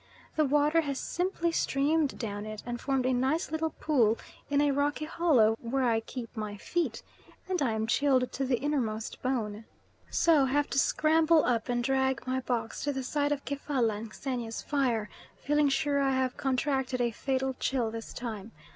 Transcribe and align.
The 0.35 0.45
water 0.45 0.81
has 0.81 0.99
simply 0.99 1.51
streamed 1.51 2.17
down 2.17 2.43
it, 2.47 2.63
and 2.65 2.81
formed 2.81 3.05
a 3.05 3.13
nice 3.13 3.51
little 3.51 3.69
pool 3.69 4.17
in 4.49 4.59
a 4.59 4.71
rocky 4.71 5.05
hollow 5.05 5.55
where 5.61 5.83
I 5.83 5.99
keep 5.99 6.35
my 6.35 6.57
feet, 6.57 7.03
and 7.47 7.61
I 7.61 7.73
am 7.73 7.85
chilled 7.85 8.31
to 8.31 8.43
the 8.43 8.57
innermost 8.59 9.21
bone, 9.21 9.63
so 10.09 10.45
have 10.45 10.71
to 10.71 10.79
scramble 10.79 11.45
up 11.45 11.69
and 11.69 11.83
drag 11.83 12.25
my 12.25 12.39
box 12.39 12.83
to 12.85 12.91
the 12.91 13.03
side 13.03 13.31
of 13.31 13.45
Kefalla 13.45 13.93
and 13.93 14.11
Xenia's 14.11 14.63
fire, 14.63 15.07
feeling 15.37 15.69
sure 15.69 16.01
I 16.01 16.15
have 16.15 16.35
contracted 16.35 16.99
a 16.99 17.11
fatal 17.11 17.53
chill 17.59 17.91
this 17.91 18.11
time. 18.11 18.53